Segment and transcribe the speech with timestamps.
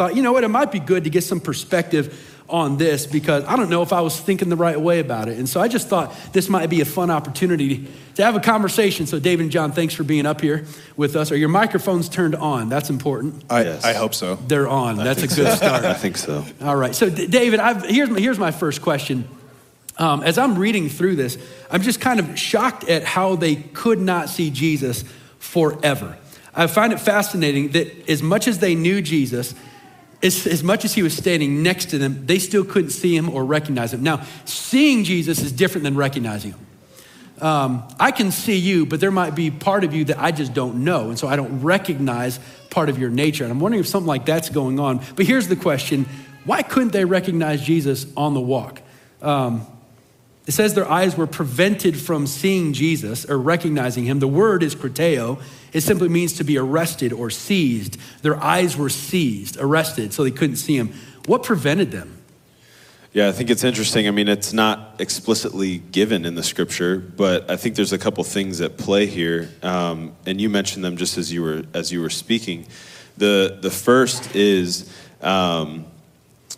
[0.00, 3.44] thought, you know what, it might be good to get some perspective on this because
[3.44, 5.36] I don't know if I was thinking the right way about it.
[5.36, 9.06] And so I just thought this might be a fun opportunity to have a conversation.
[9.06, 10.64] So, David and John, thanks for being up here
[10.96, 11.30] with us.
[11.30, 12.70] Are your microphones turned on?
[12.70, 13.44] That's important.
[13.50, 13.84] I, yes.
[13.84, 14.36] I hope so.
[14.36, 14.98] They're on.
[14.98, 15.54] I That's a good so.
[15.54, 15.84] start.
[15.84, 16.46] I think so.
[16.62, 16.94] All right.
[16.94, 19.28] So, David, I've, here's, here's my first question.
[19.98, 21.36] Um, as I'm reading through this,
[21.70, 25.04] I'm just kind of shocked at how they could not see Jesus
[25.38, 26.16] forever.
[26.54, 29.54] I find it fascinating that as much as they knew Jesus,
[30.22, 33.30] as, as much as he was standing next to them, they still couldn't see him
[33.30, 34.02] or recognize him.
[34.02, 36.66] Now, seeing Jesus is different than recognizing him.
[37.40, 40.52] Um, I can see you, but there might be part of you that I just
[40.52, 41.08] don't know.
[41.08, 43.44] And so I don't recognize part of your nature.
[43.44, 45.00] And I'm wondering if something like that's going on.
[45.16, 46.06] But here's the question
[46.44, 48.82] why couldn't they recognize Jesus on the walk?
[49.22, 49.66] Um,
[50.50, 54.18] it says their eyes were prevented from seeing Jesus or recognizing him.
[54.18, 55.40] The word is krateo.
[55.72, 57.98] It simply means to be arrested or seized.
[58.22, 60.92] Their eyes were seized, arrested, so they couldn't see him.
[61.26, 62.18] What prevented them?
[63.12, 64.08] Yeah, I think it's interesting.
[64.08, 68.24] I mean, it's not explicitly given in the scripture, but I think there's a couple
[68.24, 72.00] things at play here, um, and you mentioned them just as you were as you
[72.00, 72.66] were speaking.
[73.18, 75.86] The the first is um,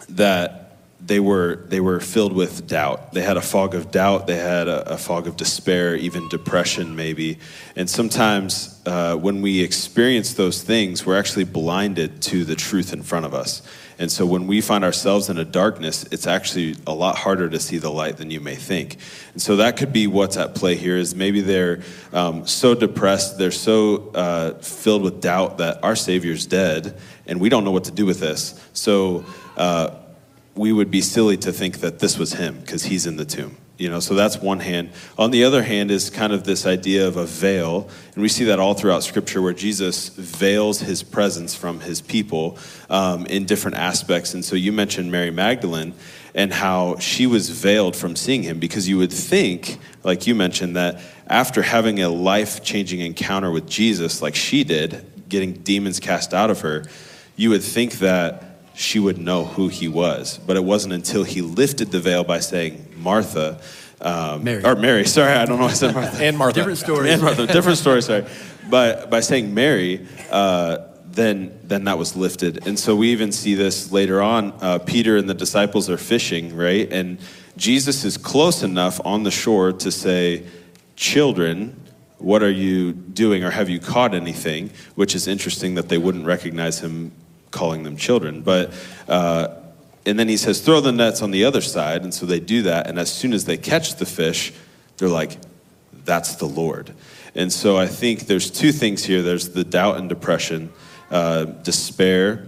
[0.09, 0.62] that
[1.05, 3.13] they were they were filled with doubt.
[3.13, 4.27] They had a fog of doubt.
[4.27, 7.39] They had a, a fog of despair, even depression, maybe.
[7.75, 13.03] And sometimes uh, when we experience those things, we're actually blinded to the truth in
[13.03, 13.63] front of us.
[13.99, 17.61] And so when we find ourselves in a darkness, it's actually a lot harder to
[17.61, 18.97] see the light than you may think.
[19.33, 20.97] And so that could be what's at play here.
[20.97, 26.47] Is maybe they're um, so depressed, they're so uh, filled with doubt that our Savior's
[26.47, 28.61] dead, and we don't know what to do with this.
[28.73, 29.25] So.
[29.57, 29.97] Uh,
[30.55, 33.57] we would be silly to think that this was him because he's in the tomb.
[33.79, 34.91] You know, so that's one hand.
[35.19, 38.45] On the other hand is kind of this idea of a veil, and we see
[38.45, 42.59] that all throughout Scripture where Jesus veils his presence from his people
[42.91, 44.35] um, in different aspects.
[44.35, 45.95] And so you mentioned Mary Magdalene
[46.35, 50.77] and how she was veiled from seeing him because you would think, like you mentioned,
[50.77, 56.35] that after having a life changing encounter with Jesus, like she did, getting demons cast
[56.35, 56.85] out of her,
[57.37, 60.39] you would think that she would know who he was.
[60.39, 63.61] But it wasn't until he lifted the veil by saying, Martha,
[64.01, 64.65] um, Mary.
[64.65, 66.23] or Mary, sorry, I don't know why I said Martha.
[66.23, 66.61] and Martha.
[66.61, 67.11] Different story.
[67.11, 68.25] And Martha, different story, sorry.
[68.69, 72.67] But by saying Mary, uh, then, then that was lifted.
[72.67, 74.53] And so we even see this later on.
[74.61, 76.91] Uh, Peter and the disciples are fishing, right?
[76.91, 77.19] And
[77.57, 80.45] Jesus is close enough on the shore to say,
[80.97, 81.79] Children,
[82.19, 84.71] what are you doing or have you caught anything?
[84.95, 87.13] Which is interesting that they wouldn't recognize him
[87.53, 88.43] calling them children.
[88.43, 88.73] But,
[89.07, 89.49] uh,
[90.05, 92.03] and then he says, throw the nets on the other side.
[92.03, 92.89] And so they do that.
[92.89, 94.53] And as soon as they catch the fish,
[94.97, 95.39] they're like,
[96.05, 96.93] that's the Lord.
[97.35, 100.73] And so I think there's two things here there's the doubt and depression,
[101.11, 102.47] uh, despair,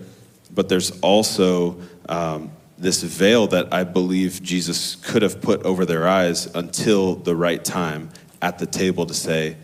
[0.52, 6.06] but there's also um, this veil that I believe Jesus could have put over their
[6.06, 8.10] eyes until the right time
[8.42, 9.56] at the table to say,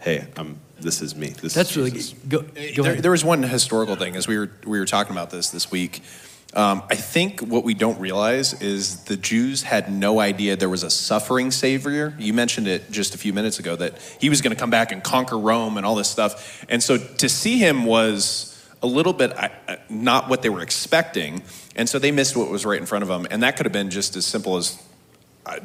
[0.00, 1.28] hey, I'm, this is me.
[1.28, 1.92] This That's really
[2.28, 2.42] go,
[2.74, 5.50] go there, there, was one historical thing as we were we were talking about this
[5.50, 6.02] this week.
[6.54, 10.82] Um, I think what we don't realize is the Jews had no idea there was
[10.82, 12.14] a suffering savior.
[12.18, 14.92] You mentioned it just a few minutes ago that he was going to come back
[14.92, 16.64] and conquer Rome and all this stuff.
[16.68, 20.60] And so to see him was a little bit uh, uh, not what they were
[20.60, 21.42] expecting.
[21.74, 23.26] And so they missed what was right in front of them.
[23.30, 24.82] And that could have been just as simple as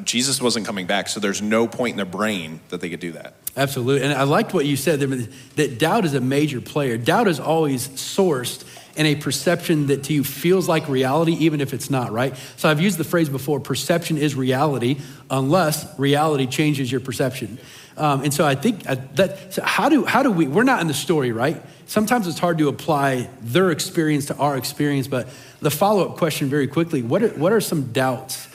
[0.04, 3.12] Jesus wasn't coming back, so there's no point in their brain that they could do
[3.12, 3.36] that.
[3.56, 4.04] Absolutely.
[4.04, 6.98] And I liked what you said that doubt is a major player.
[6.98, 8.64] Doubt is always sourced
[8.96, 12.36] in a perception that to you feels like reality, even if it's not, right?
[12.56, 14.98] So I've used the phrase before perception is reality
[15.30, 17.60] unless reality changes your perception.
[17.96, 20.82] Um, and so I think uh, that, so how, do, how do we, we're not
[20.82, 21.62] in the story, right?
[21.86, 25.28] Sometimes it's hard to apply their experience to our experience, but
[25.62, 28.48] the follow up question very quickly what are, what are some doubts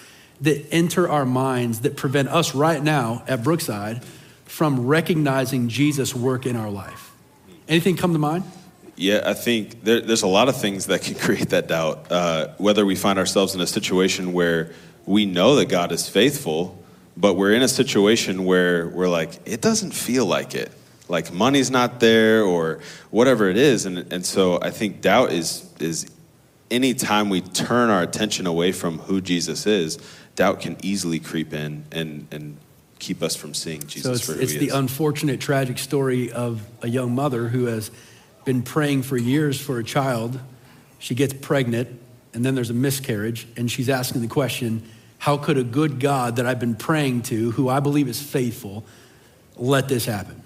[0.42, 4.04] that enter our minds that prevent us right now at Brookside
[4.44, 7.12] from recognizing Jesus' work in our life?
[7.69, 8.44] Anything come to mind?
[8.97, 12.10] Yeah, I think there, there's a lot of things that can create that doubt.
[12.10, 14.72] Uh, whether we find ourselves in a situation where
[15.06, 16.78] we know that God is faithful,
[17.16, 20.70] but we're in a situation where we're like, it doesn't feel like it.
[21.08, 22.81] Like money's not there or
[23.11, 23.87] whatever it is.
[23.87, 26.11] And, and so I think doubt is, is
[26.70, 29.99] anytime we turn our attention away from who Jesus is,
[30.37, 32.56] doubt can easily creep in and, and
[32.99, 34.75] keep us from seeing Jesus so it's, for who it's he the is.
[34.75, 37.90] unfortunate, tragic story of a young mother who has
[38.44, 40.38] been praying for years for a child.
[40.99, 42.00] She gets pregnant,
[42.32, 44.82] and then there's a miscarriage, and she's asking the question
[45.19, 48.85] how could a good God that I've been praying to, who I believe is faithful,
[49.56, 50.43] let this happen?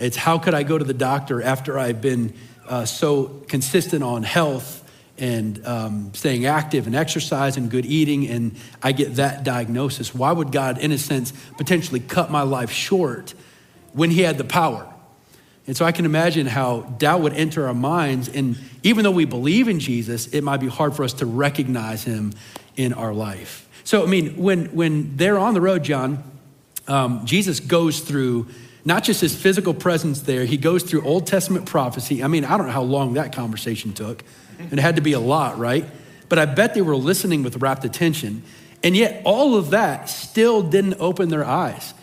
[0.00, 2.34] It's how could I go to the doctor after I've been
[2.66, 4.83] uh, so consistent on health
[5.16, 10.14] and um, staying active and exercise and good eating, and I get that diagnosis.
[10.14, 13.34] Why would God, in a sense, potentially cut my life short
[13.92, 14.90] when He had the power?
[15.66, 18.28] And so I can imagine how doubt would enter our minds.
[18.28, 22.04] And even though we believe in Jesus, it might be hard for us to recognize
[22.04, 22.32] Him
[22.76, 23.68] in our life.
[23.84, 26.22] So, I mean, when, when they're on the road, John,
[26.88, 28.48] um, Jesus goes through
[28.84, 32.22] not just his physical presence there, he goes through Old Testament prophecy.
[32.22, 34.22] I mean, I don't know how long that conversation took.
[34.58, 35.86] It had to be a lot, right?
[36.28, 38.42] But I bet they were listening with rapt attention.
[38.82, 41.94] And yet, all of that still didn't open their eyes.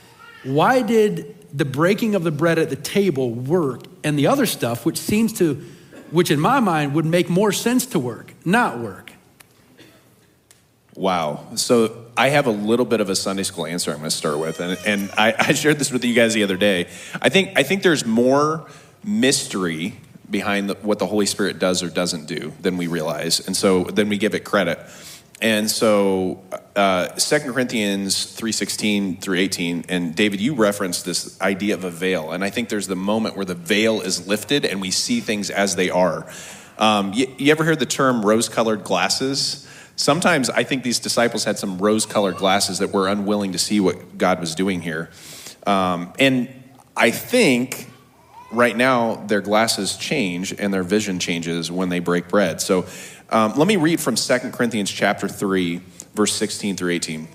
[0.44, 4.86] Why did the breaking of the bread at the table work and the other stuff,
[4.86, 5.63] which seems to,
[6.09, 9.12] which in my mind would make more sense to work, not work?
[10.95, 11.45] Wow.
[11.56, 14.39] So I have a little bit of a Sunday school answer I'm going to start
[14.39, 14.59] with.
[14.59, 16.88] And, and I, I shared this with you guys the other day.
[17.21, 18.68] I think, I think there's more
[19.04, 20.00] mystery
[20.31, 23.45] behind the, what the Holy Spirit does or doesn't do than we realize.
[23.45, 24.80] And so then we give it credit.
[25.42, 26.42] And so
[26.75, 32.31] uh, 2 Corinthians 3.16 through 18, and David, you referenced this idea of a veil.
[32.31, 35.50] And I think there's the moment where the veil is lifted and we see things
[35.50, 36.31] as they are.
[36.78, 39.68] Um, you, you ever heard the term rose-colored glasses?
[39.95, 43.80] Sometimes I think these disciples had some rose colored glasses that were unwilling to see
[43.80, 45.10] what God was doing here.
[45.66, 46.50] Um, and
[46.95, 47.90] I think
[48.51, 52.62] right now their glasses change and their vision changes when they break bread.
[52.62, 52.86] So
[53.30, 55.81] um, let me read from 2 Corinthians chapter 3,
[56.13, 57.27] verse 16 through 18.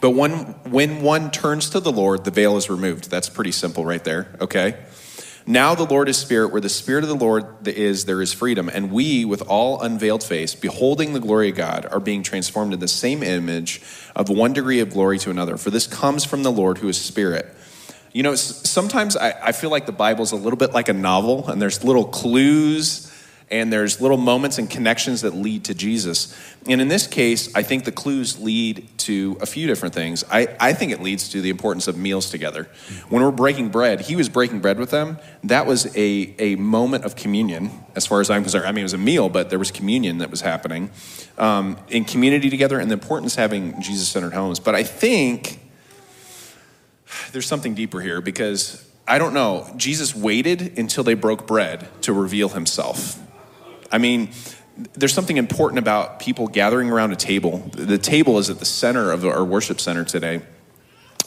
[0.00, 0.32] But when,
[0.70, 3.10] when one turns to the Lord, the veil is removed.
[3.10, 4.76] That's pretty simple right there, okay?
[5.48, 6.52] Now the Lord is Spirit.
[6.52, 8.68] Where the Spirit of the Lord is, there is freedom.
[8.68, 12.80] And we, with all unveiled face, beholding the glory of God, are being transformed in
[12.80, 13.80] the same image
[14.14, 15.56] of one degree of glory to another.
[15.56, 17.46] For this comes from the Lord who is Spirit.
[18.12, 20.92] You know, sometimes I, I feel like the Bible is a little bit like a
[20.92, 23.08] novel, and there's little clues
[23.50, 26.36] and there's little moments and connections that lead to Jesus.
[26.68, 30.24] And in this case, I think the clues lead to a few different things.
[30.30, 32.68] I, I think it leads to the importance of meals together.
[33.08, 35.18] When we're breaking bread, he was breaking bread with them.
[35.44, 38.66] That was a, a moment of communion, as far as I'm concerned.
[38.66, 40.90] I mean, it was a meal, but there was communion that was happening
[41.38, 44.60] um, in community together and the importance of having Jesus centered homes.
[44.60, 45.60] But I think
[47.32, 49.70] there's something deeper here because I don't know.
[49.76, 53.18] Jesus waited until they broke bread to reveal himself.
[53.90, 54.30] I mean,
[54.94, 57.58] there's something important about people gathering around a table.
[57.72, 60.42] The table is at the center of our worship center today.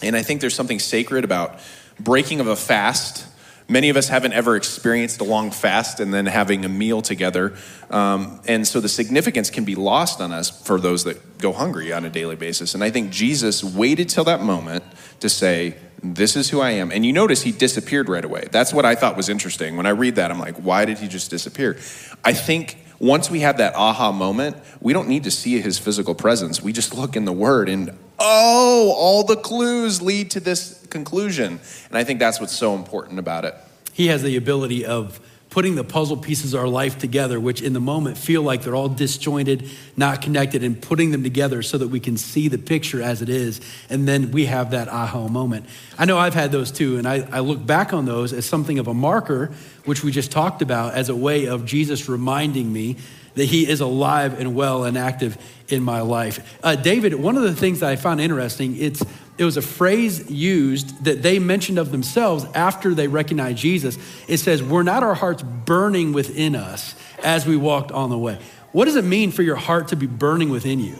[0.01, 1.59] And I think there's something sacred about
[1.99, 3.27] breaking of a fast.
[3.71, 7.55] Many of us haven't ever experienced a long fast and then having a meal together.
[7.89, 11.93] Um, and so the significance can be lost on us for those that go hungry
[11.93, 12.75] on a daily basis.
[12.75, 14.83] And I think Jesus waited till that moment
[15.21, 16.91] to say, This is who I am.
[16.91, 18.49] And you notice he disappeared right away.
[18.51, 19.77] That's what I thought was interesting.
[19.77, 21.77] When I read that, I'm like, Why did he just disappear?
[22.25, 26.13] I think once we have that aha moment, we don't need to see his physical
[26.13, 26.61] presence.
[26.61, 31.59] We just look in the word and, oh, all the clues lead to this conclusion.
[31.89, 33.55] And I think that's what's so important about it.
[33.93, 35.19] He has the ability of
[35.49, 38.75] putting the puzzle pieces of our life together, which in the moment feel like they're
[38.75, 43.01] all disjointed, not connected, and putting them together so that we can see the picture
[43.01, 43.59] as it is.
[43.89, 45.65] And then we have that aha moment.
[45.99, 48.79] I know I've had those too, and I, I look back on those as something
[48.79, 49.51] of a marker,
[49.83, 52.95] which we just talked about, as a way of Jesus reminding me
[53.35, 55.37] that he is alive and well and active
[55.69, 56.57] in my life.
[56.63, 59.03] Uh, David, one of the things that I found interesting, it's
[59.37, 63.97] it was a phrase used that they mentioned of themselves after they recognized Jesus.
[64.27, 68.37] It says, Were not our hearts burning within us as we walked on the way?
[68.71, 70.95] What does it mean for your heart to be burning within you?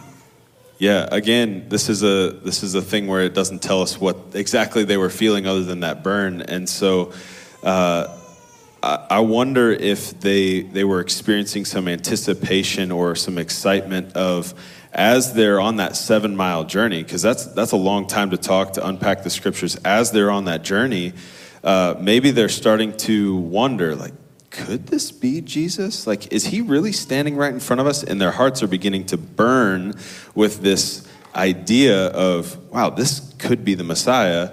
[0.80, 4.18] Yeah, again, this is a this is a thing where it doesn't tell us what
[4.34, 7.14] exactly they were feeling other than that burn, and so
[7.62, 8.08] uh,
[8.84, 14.56] I wonder if they they were experiencing some anticipation or some excitement of
[14.94, 18.74] as they're on that seven mile journey, because that's, that's a long time to talk,
[18.74, 21.14] to unpack the scriptures, as they're on that journey,
[21.64, 24.14] uh, maybe they're starting to wonder, like,
[24.50, 26.06] could this be Jesus?
[26.06, 28.04] Like, is he really standing right in front of us?
[28.04, 29.94] And their hearts are beginning to burn
[30.36, 34.52] with this idea of, wow, this could be the Messiah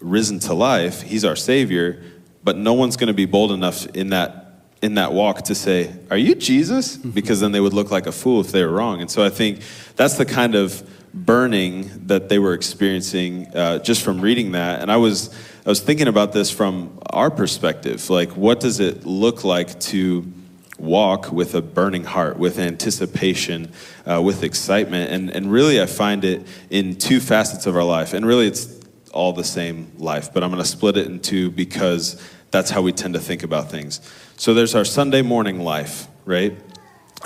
[0.00, 1.02] risen to life.
[1.02, 2.02] He's our Savior,
[2.44, 4.44] but no one's going to be bold enough in that
[4.84, 6.98] in that walk to say, Are you Jesus?
[6.98, 7.10] Mm-hmm.
[7.10, 9.00] Because then they would look like a fool if they were wrong.
[9.00, 9.62] And so I think
[9.96, 14.82] that's the kind of burning that they were experiencing uh, just from reading that.
[14.82, 15.34] And I was,
[15.64, 18.10] I was thinking about this from our perspective.
[18.10, 20.30] Like, what does it look like to
[20.78, 23.72] walk with a burning heart, with anticipation,
[24.04, 25.10] uh, with excitement?
[25.12, 28.12] And, and really, I find it in two facets of our life.
[28.12, 28.83] And really, it's
[29.14, 32.82] all the same life, but I'm going to split it in two because that's how
[32.82, 34.00] we tend to think about things.
[34.36, 36.56] So there's our Sunday morning life, right?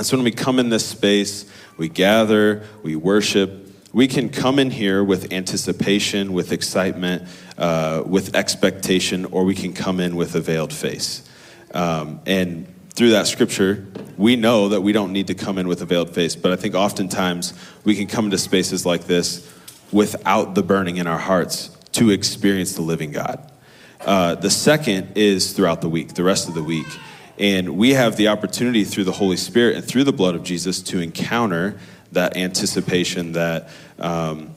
[0.03, 4.71] So when we come in this space, we gather, we worship, we can come in
[4.71, 10.41] here with anticipation, with excitement, uh, with expectation, or we can come in with a
[10.41, 11.29] veiled face.
[11.73, 15.81] Um, and through that scripture, we know that we don't need to come in with
[15.81, 17.55] a veiled face, but I think oftentimes
[17.85, 19.51] we can come into spaces like this
[19.91, 23.51] without the burning in our hearts to experience the living God.
[24.01, 26.87] Uh, the second is throughout the week, the rest of the week.
[27.39, 30.83] And we have the opportunity through the Holy Spirit and through the blood of Jesus
[30.83, 31.79] to encounter
[32.13, 34.55] that anticipation, that, um,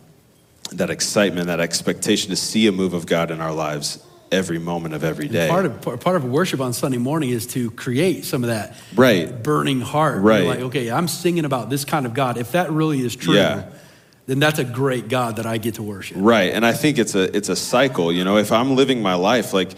[0.71, 4.93] that excitement, that expectation to see a move of God in our lives every moment
[4.93, 5.49] of every day.
[5.49, 9.43] Part of part of worship on Sunday morning is to create some of that right
[9.43, 10.21] burning heart.
[10.21, 10.39] Right.
[10.39, 12.37] You're like, okay, I'm singing about this kind of God.
[12.37, 13.65] If that really is true, Yeah.
[14.31, 16.15] Then that's a great God that I get to worship.
[16.17, 18.13] Right, and I think it's a it's a cycle.
[18.13, 19.71] You know, if I'm living my life like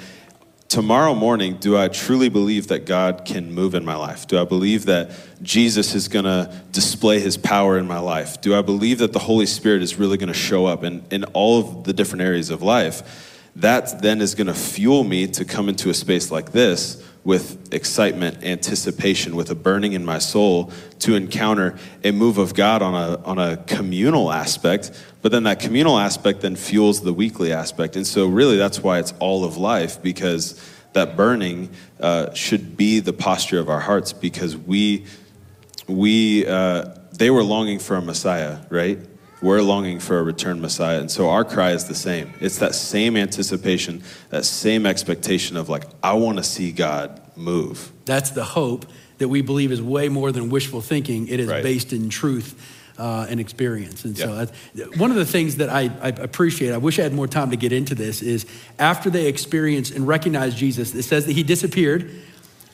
[0.67, 4.27] tomorrow morning, do I truly believe that God can move in my life?
[4.27, 5.10] Do I believe that
[5.41, 8.41] Jesus is going to display His power in my life?
[8.41, 11.24] Do I believe that the Holy Spirit is really going to show up in in
[11.33, 13.50] all of the different areas of life?
[13.55, 17.74] That then is going to fuel me to come into a space like this with
[17.74, 22.94] excitement, anticipation, with a burning in my soul to encounter a move of God on
[22.94, 24.92] a, on a communal aspect.
[25.22, 27.96] But then that communal aspect then fuels the weekly aspect.
[27.96, 30.62] And so, really, that's why it's all of life because
[30.92, 35.06] that burning uh, should be the posture of our hearts because we,
[35.88, 39.00] we uh, they were longing for a Messiah, right?
[39.44, 41.02] We're longing for a returned Messiah.
[41.02, 42.34] And so our cry is the same.
[42.40, 47.92] It's that same anticipation, that same expectation of, like, I want to see God move.
[48.06, 48.86] That's the hope
[49.18, 51.28] that we believe is way more than wishful thinking.
[51.28, 51.62] It is Right.
[51.62, 52.56] based in truth
[52.98, 54.06] uh, and experience.
[54.06, 54.46] And so Yeah.
[54.76, 57.50] that's, one of the things that I, I appreciate, I wish I had more time
[57.50, 58.46] to get into this, is
[58.80, 62.10] after they experience and recognize Jesus, it says that he disappeared.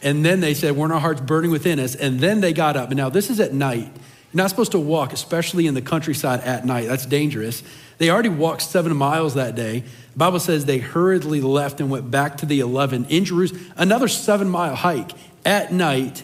[0.03, 1.95] And then they said, Weren't our hearts burning within us?
[1.95, 2.89] And then they got up.
[2.91, 3.91] And now this is at night.
[4.31, 6.87] You're not supposed to walk, especially in the countryside at night.
[6.87, 7.63] That's dangerous.
[7.97, 9.79] They already walked seven miles that day.
[9.79, 14.07] The Bible says they hurriedly left and went back to the 11 in Jerusalem, another
[14.07, 15.11] seven mile hike
[15.45, 16.23] at night.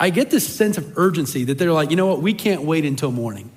[0.00, 2.84] I get this sense of urgency that they're like, you know what, we can't wait
[2.84, 3.50] until morning.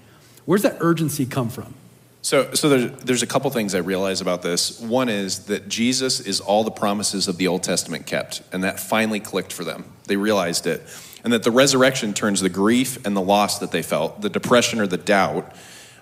[0.46, 1.74] Where's that urgency come from?
[2.22, 4.80] So, so there's, there's a couple things I realize about this.
[4.80, 8.80] One is that Jesus is all the promises of the Old Testament kept, and that
[8.80, 9.86] finally clicked for them.
[10.06, 10.84] They realized it.
[11.28, 14.80] And that the resurrection turns the grief and the loss that they felt, the depression
[14.80, 15.54] or the doubt,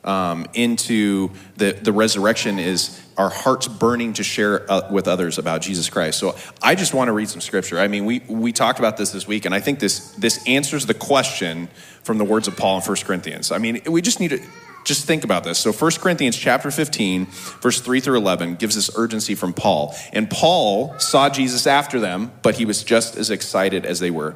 [0.04, 5.62] um, into the, the resurrection is our hearts burning to share uh, with others about
[5.62, 6.20] Jesus Christ.
[6.20, 7.80] So I just want to read some scripture.
[7.80, 10.86] I mean, we, we talked about this this week, and I think this, this answers
[10.86, 11.70] the question
[12.04, 13.52] from the words of Paul in 1 Corinthians.
[13.52, 14.44] I mean, we just need to
[14.84, 15.58] just think about this.
[15.58, 19.96] So 1 Corinthians chapter 15, verse 3 through 11 gives this urgency from Paul.
[20.14, 24.36] And Paul saw Jesus after them, but he was just as excited as they were.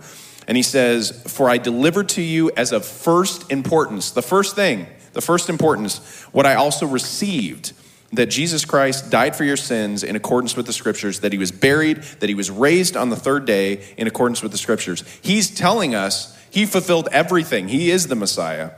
[0.49, 4.87] And he says, For I delivered to you as of first importance, the first thing,
[5.13, 7.73] the first importance, what I also received
[8.13, 11.51] that Jesus Christ died for your sins in accordance with the scriptures, that he was
[11.51, 15.03] buried, that he was raised on the third day in accordance with the scriptures.
[15.21, 18.71] He's telling us he fulfilled everything, he is the Messiah.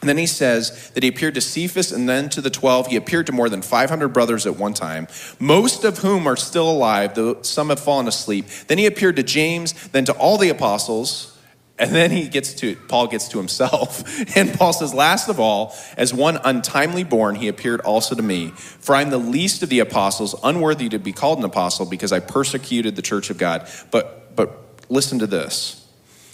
[0.00, 2.88] And then he says that he appeared to Cephas and then to the 12.
[2.88, 6.70] He appeared to more than 500 brothers at one time, most of whom are still
[6.70, 8.46] alive, though some have fallen asleep.
[8.66, 11.36] Then he appeared to James, then to all the apostles.
[11.78, 14.04] And then he gets to, Paul gets to himself.
[14.36, 18.50] And Paul says, Last of all, as one untimely born, he appeared also to me.
[18.50, 22.20] For I'm the least of the apostles, unworthy to be called an apostle because I
[22.20, 23.66] persecuted the church of God.
[23.90, 24.58] But, but
[24.90, 25.86] listen to this.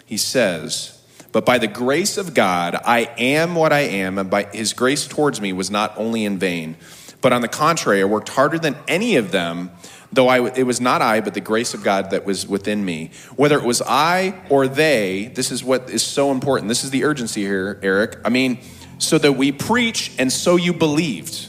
[0.04, 0.95] He says,
[1.36, 5.06] but by the grace of God, I am what I am, and by his grace
[5.06, 6.78] towards me was not only in vain,
[7.20, 9.70] but on the contrary, I worked harder than any of them,
[10.10, 13.10] though I, it was not I, but the grace of God that was within me.
[13.36, 16.70] Whether it was I or they, this is what is so important.
[16.70, 18.16] This is the urgency here, Eric.
[18.24, 18.58] I mean,
[18.96, 21.48] so that we preach and so you believed.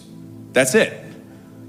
[0.51, 1.01] That's it.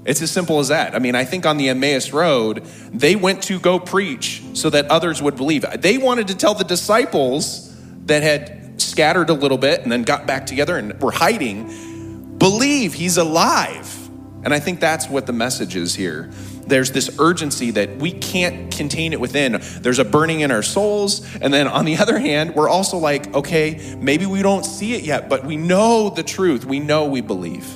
[0.03, 0.93] It's as simple as that.
[0.93, 4.87] I mean, I think on the Emmaus Road, they went to go preach so that
[4.87, 5.63] others would believe.
[5.79, 7.68] They wanted to tell the disciples
[8.09, 12.93] that had scattered a little bit and then got back together and were hiding, believe
[12.93, 13.95] he's alive.
[14.43, 16.29] And I think that's what the message is here.
[16.65, 19.59] There's this urgency that we can't contain it within.
[19.81, 21.25] There's a burning in our souls.
[21.41, 25.03] And then on the other hand, we're also like, okay, maybe we don't see it
[25.03, 26.65] yet, but we know the truth.
[26.65, 27.67] We know we believe.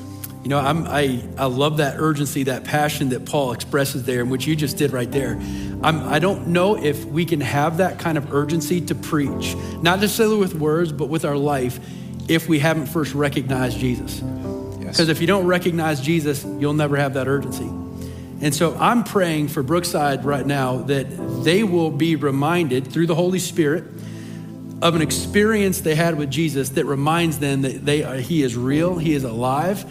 [0.43, 4.29] You know, I'm, I, I love that urgency, that passion that Paul expresses there, and
[4.29, 5.39] which you just did right there.
[5.83, 9.99] I'm, I don't know if we can have that kind of urgency to preach, not
[9.99, 11.79] necessarily with words, but with our life,
[12.29, 14.21] if we haven't first recognized Jesus.
[14.79, 17.69] Because if you don't recognize Jesus, you'll never have that urgency.
[18.41, 23.15] And so I'm praying for Brookside right now that they will be reminded through the
[23.15, 23.85] Holy Spirit
[24.81, 28.55] of an experience they had with Jesus that reminds them that they are, he is
[28.55, 29.85] real, he is alive,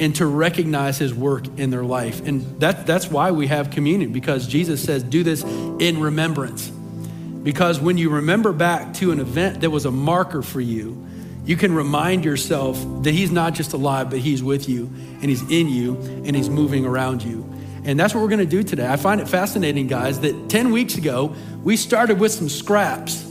[0.00, 2.26] and to recognize his work in their life.
[2.26, 6.68] And that, that's why we have communion, because Jesus says, do this in remembrance.
[6.68, 11.06] Because when you remember back to an event that was a marker for you,
[11.44, 15.42] you can remind yourself that he's not just alive, but he's with you, and he's
[15.50, 17.50] in you, and he's moving around you.
[17.84, 18.88] And that's what we're gonna do today.
[18.88, 23.22] I find it fascinating, guys, that 10 weeks ago, we started with some scraps.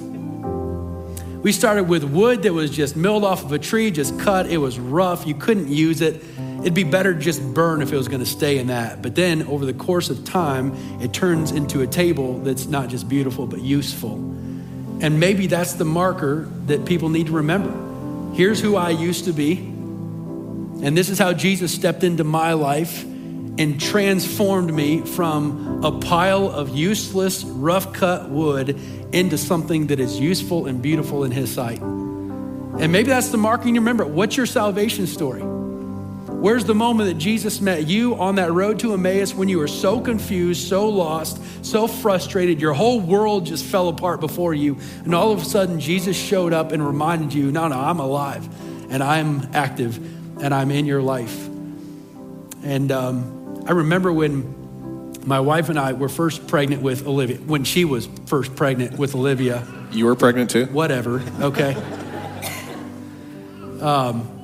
[1.43, 4.45] We started with wood that was just milled off of a tree, just cut.
[4.45, 5.27] It was rough.
[5.27, 6.23] You couldn't use it.
[6.63, 9.01] It'd be better to just burn if it was going to stay in that.
[9.01, 13.09] But then over the course of time, it turns into a table that's not just
[13.09, 14.13] beautiful, but useful.
[15.01, 18.33] And maybe that's the marker that people need to remember.
[18.33, 19.57] Here's who I used to be.
[19.57, 26.49] And this is how Jesus stepped into my life and transformed me from a pile
[26.49, 28.79] of useless, rough cut wood
[29.11, 31.81] into something that is useful and beautiful in His sight.
[31.81, 34.05] And maybe that's the marker you remember.
[34.05, 35.43] What's your salvation story?
[36.43, 39.67] Where's the moment that Jesus met you on that road to Emmaus when you were
[39.69, 45.15] so confused, so lost, so frustrated, your whole world just fell apart before you, and
[45.15, 48.45] all of a sudden Jesus showed up and reminded you, no, no, I'm alive
[48.91, 49.95] and I'm active
[50.43, 51.47] and I'm in your life.
[52.61, 57.63] And um, I remember when my wife and I were first pregnant with Olivia, when
[57.63, 59.65] she was first pregnant with Olivia.
[59.93, 60.65] You were pregnant too?
[60.65, 61.81] Whatever, okay.
[63.81, 64.42] Um,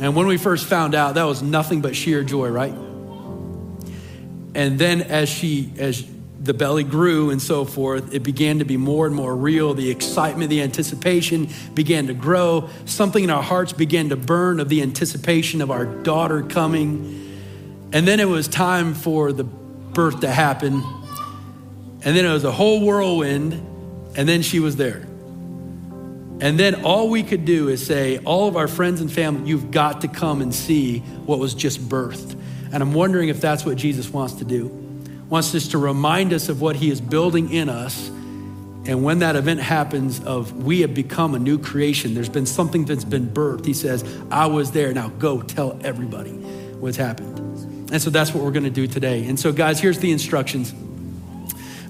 [0.00, 2.74] and when we first found out, that was nothing but sheer joy, right?
[4.54, 6.06] And then as she, as
[6.40, 9.74] the belly grew and so forth, it began to be more and more real.
[9.74, 12.68] The excitement, the anticipation began to grow.
[12.84, 17.22] Something in our hearts began to burn of the anticipation of our daughter coming.
[17.92, 20.82] And then it was time for the birth to happen.
[22.02, 23.54] And then it was a whole whirlwind.
[24.16, 25.06] And then she was there.
[26.38, 29.70] And then all we could do is say, all of our friends and family, you've
[29.70, 32.38] got to come and see what was just birthed.
[32.72, 34.66] And I'm wondering if that's what Jesus wants to do.
[35.30, 38.08] Wants us to remind us of what he is building in us.
[38.08, 42.84] And when that event happens of we have become a new creation, there's been something
[42.84, 43.64] that's been birthed.
[43.64, 44.92] He says, I was there.
[44.92, 47.90] Now go tell everybody what's happened.
[47.90, 49.26] And so that's what we're going to do today.
[49.26, 50.74] And so, guys, here's the instructions.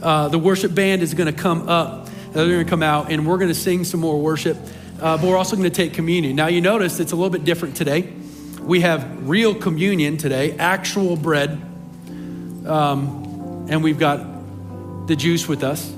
[0.01, 2.06] Uh, the worship band is going to come up
[2.44, 4.57] they're going to come out and we're going to sing some more worship,
[5.01, 6.37] uh, but we're also going to take communion.
[6.37, 8.12] Now, you notice it's a little bit different today.
[8.61, 11.51] We have real communion today, actual bread,
[12.66, 15.96] um, and we've got the juice with us.